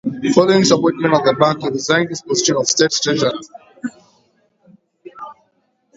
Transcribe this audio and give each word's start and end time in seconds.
Following 0.33 0.61
his 0.61 0.71
appointment 0.71 1.13
at 1.13 1.23
the 1.23 1.35
bank, 1.39 1.61
he 1.61 1.69
resigned 1.69 2.09
his 2.09 2.23
position 2.23 2.55
of 2.55 2.65
state 2.67 2.89
treasurer. 2.89 3.39